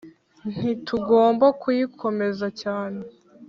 ntitugomba 0.53 1.45
kuyikomeza 1.61 2.47
cyane. 2.61 3.01